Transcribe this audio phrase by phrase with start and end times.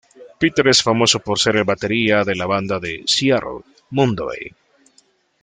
[0.39, 3.59] Peters es famoso por ser el batería de la banda de Seattle,
[3.91, 4.55] Mudhoney.